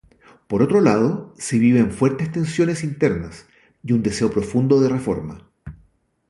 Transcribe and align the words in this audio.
Por 0.47 0.63
otro 0.63 0.81
lado, 0.81 1.31
se 1.37 1.59
viven 1.59 1.91
fuertes 1.91 2.31
tensiones 2.31 2.83
internas 2.83 3.45
y 3.83 3.93
un 3.93 4.01
deseo 4.01 4.31
profundo 4.31 4.81
de 4.81 4.89
reforma. 4.89 5.47